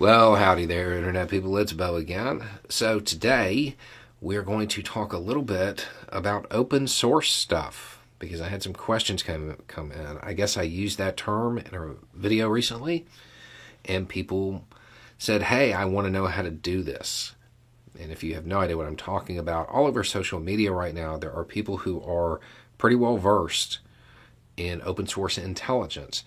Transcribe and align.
Well, 0.00 0.36
howdy 0.36 0.64
there, 0.64 0.94
Internet 0.94 1.28
people. 1.28 1.58
It's 1.58 1.74
Beau 1.74 1.96
again. 1.96 2.42
So, 2.70 3.00
today 3.00 3.76
we're 4.18 4.40
going 4.40 4.66
to 4.68 4.82
talk 4.82 5.12
a 5.12 5.18
little 5.18 5.42
bit 5.42 5.88
about 6.08 6.46
open 6.50 6.88
source 6.88 7.30
stuff 7.30 8.00
because 8.18 8.40
I 8.40 8.48
had 8.48 8.62
some 8.62 8.72
questions 8.72 9.22
come, 9.22 9.58
come 9.66 9.92
in. 9.92 10.16
I 10.22 10.32
guess 10.32 10.56
I 10.56 10.62
used 10.62 10.96
that 10.96 11.18
term 11.18 11.58
in 11.58 11.74
a 11.74 11.96
video 12.14 12.48
recently, 12.48 13.04
and 13.84 14.08
people 14.08 14.64
said, 15.18 15.42
Hey, 15.42 15.74
I 15.74 15.84
want 15.84 16.06
to 16.06 16.10
know 16.10 16.28
how 16.28 16.40
to 16.40 16.50
do 16.50 16.82
this. 16.82 17.34
And 18.00 18.10
if 18.10 18.24
you 18.24 18.34
have 18.36 18.46
no 18.46 18.60
idea 18.60 18.78
what 18.78 18.86
I'm 18.86 18.96
talking 18.96 19.38
about, 19.38 19.68
all 19.68 19.86
over 19.86 20.02
social 20.02 20.40
media 20.40 20.72
right 20.72 20.94
now, 20.94 21.18
there 21.18 21.34
are 21.34 21.44
people 21.44 21.76
who 21.76 22.02
are 22.04 22.40
pretty 22.78 22.96
well 22.96 23.18
versed 23.18 23.80
in 24.56 24.80
open 24.80 25.06
source 25.06 25.36
intelligence, 25.36 26.24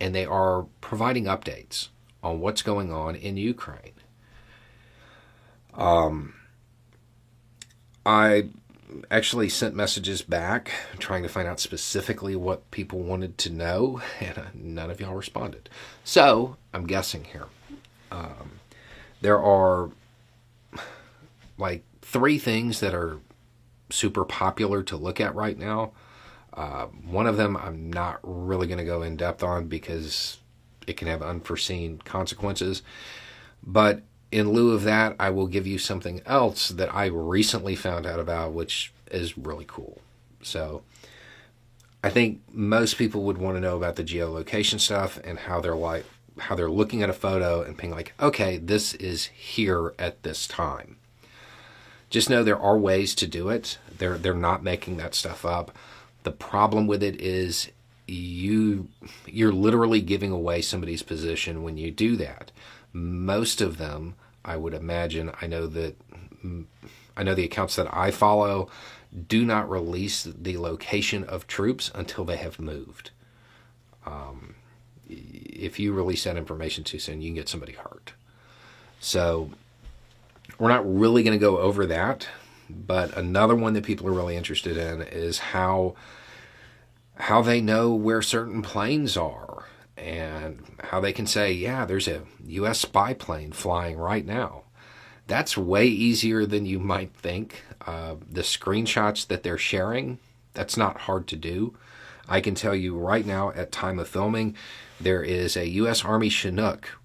and 0.00 0.14
they 0.14 0.24
are 0.24 0.66
providing 0.80 1.24
updates 1.24 1.88
on 2.22 2.40
what's 2.40 2.62
going 2.62 2.92
on 2.92 3.14
in 3.14 3.36
Ukraine. 3.36 3.92
Um, 5.74 6.34
I 8.04 8.48
actually 9.10 9.48
sent 9.48 9.74
messages 9.74 10.22
back 10.22 10.72
trying 10.98 11.22
to 11.22 11.28
find 11.28 11.48
out 11.48 11.60
specifically 11.60 12.36
what 12.36 12.70
people 12.70 13.00
wanted 13.00 13.36
to 13.38 13.50
know, 13.50 14.00
and 14.20 14.36
none 14.54 14.90
of 14.90 15.00
y'all 15.00 15.14
responded. 15.14 15.68
So 16.04 16.56
I'm 16.72 16.86
guessing 16.86 17.24
here. 17.24 17.46
Um, 18.10 18.60
there 19.20 19.40
are 19.40 19.90
like 21.58 21.84
three 22.02 22.38
things 22.38 22.80
that 22.80 22.94
are 22.94 23.18
super 23.90 24.24
popular 24.24 24.82
to 24.84 24.96
look 24.96 25.20
at 25.20 25.34
right 25.34 25.58
now. 25.58 25.92
Uh, 26.52 26.86
one 26.86 27.26
of 27.26 27.36
them 27.36 27.56
I'm 27.56 27.90
not 27.90 28.18
really 28.22 28.66
going 28.66 28.78
to 28.78 28.84
go 28.84 29.02
in 29.02 29.16
depth 29.16 29.42
on 29.42 29.66
because 29.66 30.38
it 30.86 30.96
can 30.96 31.08
have 31.08 31.22
unforeseen 31.22 31.98
consequences. 31.98 32.82
But 33.62 34.02
in 34.30 34.50
lieu 34.50 34.72
of 34.72 34.82
that, 34.84 35.16
I 35.18 35.30
will 35.30 35.46
give 35.46 35.66
you 35.66 35.78
something 35.78 36.20
else 36.26 36.68
that 36.68 36.94
I 36.94 37.06
recently 37.06 37.74
found 37.74 38.06
out 38.06 38.20
about, 38.20 38.52
which 38.52 38.92
is 39.10 39.38
really 39.38 39.64
cool. 39.66 40.00
So 40.42 40.82
I 42.02 42.10
think 42.10 42.40
most 42.52 42.98
people 42.98 43.22
would 43.22 43.38
want 43.38 43.56
to 43.56 43.60
know 43.60 43.76
about 43.76 43.96
the 43.96 44.04
geolocation 44.04 44.78
stuff 44.78 45.18
and 45.24 45.40
how 45.40 45.60
they're 45.60 45.74
like 45.74 46.04
how 46.38 46.54
they're 46.54 46.70
looking 46.70 47.02
at 47.02 47.08
a 47.08 47.14
photo 47.14 47.62
and 47.62 47.76
being 47.76 47.90
like, 47.90 48.12
okay, 48.20 48.58
this 48.58 48.92
is 48.94 49.26
here 49.26 49.94
at 49.98 50.22
this 50.22 50.46
time. 50.46 50.98
Just 52.10 52.28
know 52.28 52.44
there 52.44 52.60
are 52.60 52.76
ways 52.76 53.14
to 53.16 53.26
do 53.26 53.48
it. 53.48 53.78
They're 53.96 54.18
they're 54.18 54.34
not 54.34 54.62
making 54.62 54.98
that 54.98 55.14
stuff 55.14 55.44
up. 55.44 55.76
The 56.22 56.30
problem 56.32 56.86
with 56.86 57.02
it 57.02 57.20
is 57.20 57.70
you 58.06 58.88
you're 59.26 59.52
literally 59.52 60.00
giving 60.00 60.30
away 60.30 60.62
somebody's 60.62 61.02
position 61.02 61.62
when 61.62 61.76
you 61.76 61.90
do 61.90 62.16
that. 62.16 62.52
Most 62.92 63.60
of 63.60 63.78
them, 63.78 64.14
I 64.44 64.56
would 64.56 64.74
imagine, 64.74 65.32
I 65.40 65.46
know 65.46 65.66
that 65.66 65.96
I 67.16 67.22
know 67.22 67.34
the 67.34 67.44
accounts 67.44 67.76
that 67.76 67.92
I 67.92 68.10
follow 68.10 68.68
do 69.28 69.44
not 69.44 69.68
release 69.68 70.24
the 70.24 70.58
location 70.58 71.24
of 71.24 71.46
troops 71.46 71.90
until 71.94 72.24
they 72.24 72.36
have 72.36 72.60
moved. 72.60 73.10
Um, 74.04 74.54
if 75.08 75.78
you 75.78 75.92
release 75.92 76.24
that 76.24 76.36
information 76.36 76.84
too 76.84 76.98
soon, 76.98 77.22
you 77.22 77.28
can 77.28 77.34
get 77.34 77.48
somebody 77.48 77.72
hurt. 77.72 78.12
So 79.00 79.50
we're 80.58 80.68
not 80.68 80.86
really 80.86 81.22
going 81.22 81.38
to 81.38 81.42
go 81.42 81.58
over 81.58 81.86
that, 81.86 82.28
but 82.68 83.16
another 83.16 83.54
one 83.54 83.72
that 83.74 83.84
people 83.84 84.06
are 84.06 84.12
really 84.12 84.36
interested 84.36 84.76
in 84.76 85.02
is 85.02 85.38
how 85.38 85.94
how 87.16 87.42
they 87.42 87.60
know 87.60 87.92
where 87.94 88.22
certain 88.22 88.62
planes 88.62 89.16
are 89.16 89.64
and 89.96 90.62
how 90.84 91.00
they 91.00 91.12
can 91.12 91.26
say, 91.26 91.52
yeah, 91.52 91.84
there's 91.84 92.08
a 92.08 92.22
U.S. 92.46 92.80
spy 92.80 93.14
plane 93.14 93.52
flying 93.52 93.96
right 93.96 94.24
now. 94.24 94.64
That's 95.26 95.56
way 95.56 95.86
easier 95.86 96.46
than 96.46 96.66
you 96.66 96.78
might 96.78 97.12
think. 97.14 97.62
Uh, 97.84 98.16
the 98.30 98.42
screenshots 98.42 99.26
that 99.26 99.42
they're 99.42 99.58
sharing, 99.58 100.18
that's 100.52 100.76
not 100.76 101.02
hard 101.02 101.26
to 101.28 101.36
do. 101.36 101.76
I 102.28 102.40
can 102.40 102.54
tell 102.54 102.74
you 102.74 102.96
right 102.96 103.24
now, 103.24 103.50
at 103.52 103.72
time 103.72 103.98
of 103.98 104.08
filming, 104.08 104.56
there 105.00 105.22
is 105.22 105.56
a 105.56 105.68
U.S. 105.68 106.04
Army 106.04 106.28
Chinook 106.28 106.98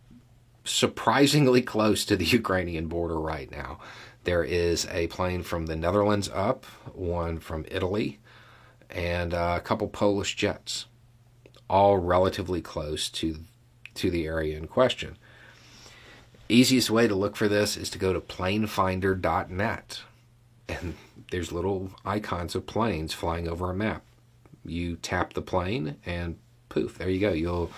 surprisingly 0.63 1.61
close 1.73 2.05
to 2.05 2.16
the 2.16 2.25
Ukrainian 2.25 2.88
border 2.88 3.19
right 3.19 3.50
now. 3.51 3.79
There 4.23 4.44
is 4.44 4.88
a 4.91 5.07
plane 5.07 5.41
from 5.41 5.66
the 5.66 5.75
Netherlands 5.75 6.29
up, 6.33 6.66
one 6.94 7.39
from 7.39 7.66
Italy, 7.69 8.19
and 8.91 9.34
uh, 9.34 9.56
a 9.57 9.62
couple 9.62 9.88
Polish 9.88 10.35
jets, 10.35 10.85
all 11.69 11.97
relatively 11.97 12.62
close 12.62 13.09
to 13.09 13.40
to 13.94 14.09
the 14.09 14.25
area 14.25 14.57
in 14.57 14.68
question. 14.68 15.18
Easiest 16.47 16.90
way 16.90 17.07
to 17.07 17.16
look 17.16 17.35
for 17.35 17.47
this 17.47 17.78
is 17.78 17.90
to 17.91 17.97
go 17.97 18.13
to 18.13 18.19
planefinder.net, 18.19 20.01
and 20.68 20.96
there's 21.31 21.51
little 21.51 21.91
icons 22.06 22.56
of 22.56 22.66
planes 22.66 23.13
flying 23.13 23.47
over 23.47 23.69
a 23.69 23.75
map. 23.75 24.03
You 24.66 24.97
tap 24.97 25.34
the 25.34 25.41
plane, 25.41 25.97
and 26.06 26.38
poof, 26.69 26.97
there 26.97 27.09
you 27.09 27.19
go. 27.19 27.31
You'll 27.31 27.72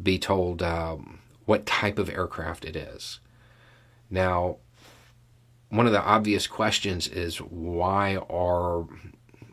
be 0.00 0.18
told 0.18 0.62
um, 0.62 1.18
what 1.44 1.66
type 1.66 1.98
of 1.98 2.08
aircraft 2.08 2.64
it 2.64 2.76
is. 2.76 3.20
Now, 4.10 4.58
one 5.70 5.86
of 5.86 5.92
the 5.92 6.02
obvious 6.02 6.46
questions 6.46 7.08
is 7.08 7.38
why 7.38 8.16
are 8.30 8.86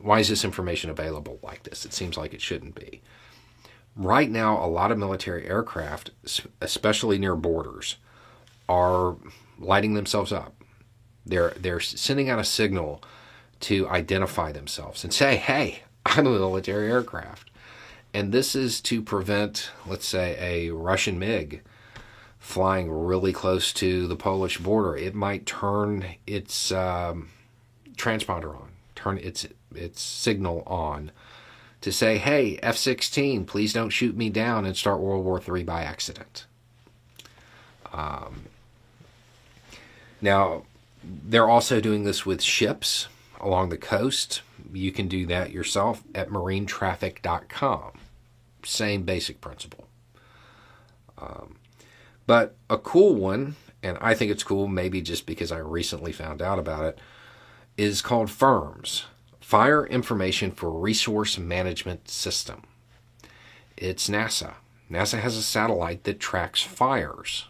why 0.05 0.19
is 0.19 0.29
this 0.29 0.45
information 0.45 0.91
available 0.91 1.39
like 1.41 1.63
this? 1.63 1.83
It 1.83 1.91
seems 1.91 2.15
like 2.15 2.31
it 2.31 2.41
shouldn't 2.41 2.75
be. 2.75 3.01
Right 3.95 4.29
now, 4.29 4.63
a 4.63 4.67
lot 4.67 4.91
of 4.91 4.99
military 4.99 5.47
aircraft, 5.47 6.11
especially 6.61 7.17
near 7.17 7.35
borders, 7.35 7.95
are 8.69 9.15
lighting 9.57 9.95
themselves 9.95 10.31
up. 10.31 10.53
They're 11.25 11.53
they're 11.59 11.79
sending 11.79 12.29
out 12.29 12.37
a 12.37 12.43
signal 12.43 13.01
to 13.61 13.89
identify 13.89 14.51
themselves 14.51 15.03
and 15.03 15.11
say, 15.11 15.37
"Hey, 15.37 15.81
I'm 16.05 16.27
a 16.27 16.31
military 16.31 16.91
aircraft." 16.91 17.49
And 18.13 18.31
this 18.31 18.55
is 18.55 18.81
to 18.81 19.01
prevent, 19.01 19.71
let's 19.87 20.07
say, 20.07 20.37
a 20.39 20.71
Russian 20.71 21.17
MiG 21.17 21.63
flying 22.37 22.91
really 22.91 23.33
close 23.33 23.73
to 23.73 24.07
the 24.07 24.15
Polish 24.15 24.59
border. 24.59 24.95
It 24.95 25.15
might 25.15 25.47
turn 25.47 26.05
its 26.27 26.71
um, 26.71 27.29
transponder 27.97 28.55
on, 28.55 28.69
turn 29.05 29.19
its 29.19 29.45
its 29.73 30.01
signal 30.01 30.63
on 30.65 31.11
to 31.81 31.91
say, 31.91 32.17
hey, 32.17 32.57
F 32.63 32.77
16, 32.77 33.45
please 33.45 33.71
don't 33.71 33.91
shoot 33.91 34.17
me 34.17 34.29
down 34.29 34.65
and 34.65 34.75
start 34.75 34.99
World 34.99 35.23
War 35.23 35.39
III 35.39 35.63
by 35.63 35.83
accident. 35.83 36.45
Um, 37.93 38.43
now, 40.19 40.63
they're 41.03 41.47
also 41.47 41.79
doing 41.79 42.03
this 42.03 42.25
with 42.25 42.41
ships 42.41 43.07
along 43.39 43.69
the 43.69 43.77
coast. 43.77 44.41
You 44.73 44.91
can 44.91 45.07
do 45.07 45.27
that 45.27 45.51
yourself 45.51 46.03
at 46.15 46.29
marinetraffic.com. 46.29 47.91
Same 48.63 49.03
basic 49.03 49.39
principle. 49.39 49.87
Um, 51.19 51.57
but 52.25 52.55
a 52.67 52.79
cool 52.79 53.13
one, 53.13 53.55
and 53.83 53.99
I 54.01 54.15
think 54.15 54.31
it's 54.31 54.43
cool 54.43 54.67
maybe 54.67 55.01
just 55.01 55.27
because 55.27 55.51
I 55.51 55.59
recently 55.59 56.11
found 56.11 56.41
out 56.41 56.57
about 56.57 56.85
it, 56.85 56.99
is 57.77 58.01
called 58.01 58.29
FIRMS. 58.29 59.05
Fire 59.39 59.85
Information 59.85 60.51
for 60.51 60.71
Resource 60.71 61.37
Management 61.37 62.09
System. 62.09 62.63
It's 63.77 64.09
NASA. 64.09 64.55
NASA 64.89 65.19
has 65.19 65.37
a 65.37 65.43
satellite 65.43 66.03
that 66.05 66.19
tracks 66.19 66.63
fires. 66.63 67.45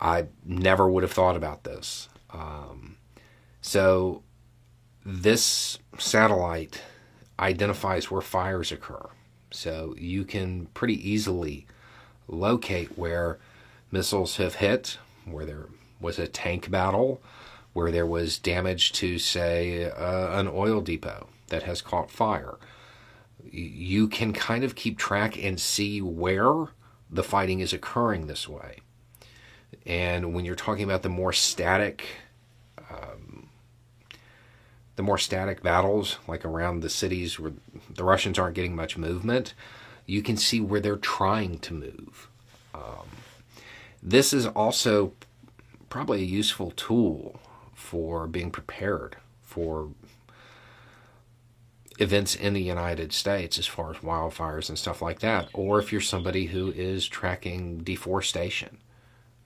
I 0.00 0.26
never 0.44 0.90
would 0.90 1.02
have 1.02 1.12
thought 1.12 1.36
about 1.36 1.64
this. 1.64 2.08
Um, 2.32 2.96
so, 3.60 4.22
this 5.04 5.78
satellite 5.98 6.82
identifies 7.38 8.10
where 8.10 8.20
fires 8.20 8.72
occur. 8.72 9.08
So, 9.50 9.94
you 9.98 10.24
can 10.24 10.66
pretty 10.74 11.08
easily 11.08 11.66
locate 12.26 12.96
where 12.98 13.38
missiles 13.90 14.36
have 14.38 14.56
hit, 14.56 14.98
where 15.24 15.44
there 15.44 15.66
was 16.00 16.18
a 16.18 16.26
tank 16.26 16.70
battle, 16.70 17.20
where 17.72 17.90
there 17.90 18.06
was 18.06 18.38
damage 18.38 18.92
to, 18.92 19.18
say, 19.18 19.84
uh, 19.90 20.38
an 20.38 20.48
oil 20.48 20.80
depot 20.80 21.28
that 21.48 21.62
has 21.64 21.82
caught 21.82 22.10
fire. 22.10 22.56
You 23.50 24.08
can 24.08 24.32
kind 24.32 24.64
of 24.64 24.74
keep 24.74 24.98
track 24.98 25.42
and 25.42 25.60
see 25.60 26.00
where 26.00 26.68
the 27.10 27.22
fighting 27.22 27.60
is 27.60 27.72
occurring 27.72 28.26
this 28.26 28.48
way. 28.48 28.78
And 29.86 30.34
when 30.34 30.44
you're 30.44 30.54
talking 30.56 30.84
about 30.84 31.02
the 31.02 31.08
more 31.08 31.32
static, 31.32 32.06
um, 32.90 33.48
the 34.96 35.02
more 35.02 35.18
static 35.18 35.62
battles, 35.62 36.18
like 36.26 36.44
around 36.44 36.80
the 36.80 36.90
cities 36.90 37.38
where 37.38 37.52
the 37.88 38.04
Russians 38.04 38.38
aren't 38.38 38.54
getting 38.54 38.76
much 38.76 38.98
movement, 38.98 39.54
you 40.06 40.22
can 40.22 40.36
see 40.36 40.60
where 40.60 40.80
they're 40.80 40.96
trying 40.96 41.58
to 41.60 41.74
move. 41.74 42.28
Um, 42.74 43.08
this 44.02 44.32
is 44.32 44.46
also 44.46 45.12
probably 45.88 46.22
a 46.22 46.26
useful 46.26 46.72
tool 46.72 47.40
for 47.90 48.28
being 48.28 48.52
prepared 48.52 49.16
for 49.42 49.88
events 51.98 52.36
in 52.36 52.54
the 52.54 52.62
United 52.62 53.12
States 53.12 53.58
as 53.58 53.66
far 53.66 53.90
as 53.90 53.96
wildfires 53.96 54.68
and 54.68 54.78
stuff 54.78 55.02
like 55.02 55.18
that, 55.18 55.48
or 55.52 55.80
if 55.80 55.90
you're 55.90 56.00
somebody 56.00 56.46
who 56.46 56.70
is 56.70 57.08
tracking 57.08 57.78
deforestation. 57.78 58.78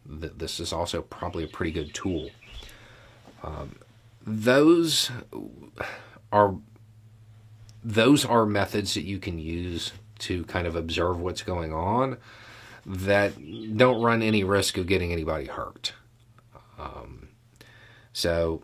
This 0.04 0.60
is 0.60 0.74
also 0.74 1.00
probably 1.00 1.44
a 1.44 1.48
pretty 1.48 1.72
good 1.72 1.94
tool. 1.94 2.28
Um, 3.42 3.76
those 4.26 5.10
are 6.30 6.54
those 7.82 8.26
are 8.26 8.44
methods 8.44 8.92
that 8.92 9.04
you 9.04 9.18
can 9.18 9.38
use 9.38 9.92
to 10.18 10.44
kind 10.44 10.66
of 10.66 10.76
observe 10.76 11.18
what's 11.18 11.42
going 11.42 11.72
on 11.72 12.18
that 12.84 13.32
don't 13.78 14.02
run 14.02 14.20
any 14.22 14.44
risk 14.44 14.76
of 14.76 14.86
getting 14.86 15.12
anybody 15.12 15.46
hurt. 15.46 15.94
So 18.14 18.62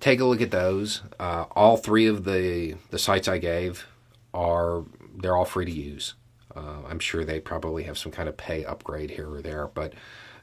take 0.00 0.20
a 0.20 0.24
look 0.24 0.40
at 0.40 0.50
those. 0.50 1.02
Uh, 1.18 1.44
all 1.50 1.76
three 1.76 2.06
of 2.06 2.24
the 2.24 2.76
the 2.90 2.98
sites 2.98 3.28
I 3.28 3.36
gave 3.36 3.86
are 4.32 4.84
they're 5.14 5.36
all 5.36 5.44
free 5.44 5.66
to 5.66 5.70
use. 5.70 6.14
Uh, 6.56 6.78
I'm 6.88 6.98
sure 6.98 7.24
they 7.24 7.38
probably 7.38 7.84
have 7.84 7.98
some 7.98 8.10
kind 8.10 8.28
of 8.28 8.36
pay 8.36 8.64
upgrade 8.64 9.10
here 9.10 9.30
or 9.30 9.42
there, 9.42 9.66
but 9.66 9.92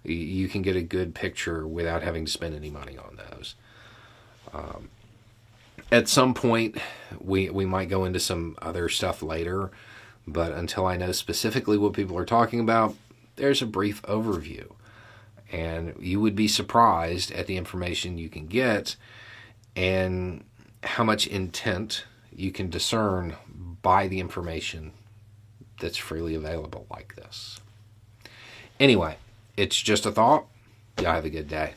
you 0.03 0.47
can 0.47 0.61
get 0.61 0.75
a 0.75 0.81
good 0.81 1.15
picture 1.15 1.67
without 1.67 2.03
having 2.03 2.25
to 2.25 2.31
spend 2.31 2.55
any 2.55 2.69
money 2.69 2.97
on 2.97 3.17
those. 3.17 3.55
Um, 4.53 4.89
at 5.91 6.07
some 6.07 6.33
point, 6.33 6.77
we 7.19 7.49
we 7.49 7.65
might 7.65 7.89
go 7.89 8.05
into 8.05 8.19
some 8.19 8.57
other 8.61 8.89
stuff 8.89 9.21
later, 9.21 9.71
but 10.27 10.51
until 10.51 10.85
I 10.85 10.97
know 10.97 11.11
specifically 11.11 11.77
what 11.77 11.93
people 11.93 12.17
are 12.17 12.25
talking 12.25 12.59
about, 12.59 12.95
there's 13.37 13.61
a 13.61 13.65
brief 13.65 14.01
overview, 14.03 14.71
and 15.51 15.95
you 15.99 16.19
would 16.19 16.35
be 16.35 16.47
surprised 16.47 17.31
at 17.31 17.47
the 17.47 17.57
information 17.57 18.17
you 18.17 18.29
can 18.29 18.47
get 18.47 18.95
and 19.75 20.43
how 20.83 21.03
much 21.03 21.27
intent 21.27 22.05
you 22.35 22.51
can 22.51 22.69
discern 22.69 23.35
by 23.81 24.07
the 24.07 24.19
information 24.19 24.91
that's 25.79 25.97
freely 25.97 26.35
available 26.35 26.85
like 26.91 27.15
this. 27.15 27.59
Anyway, 28.79 29.17
it's 29.55 29.79
just 29.81 30.05
a 30.05 30.11
thought. 30.11 30.45
Y'all 30.99 31.13
have 31.13 31.25
a 31.25 31.29
good 31.29 31.47
day. 31.47 31.73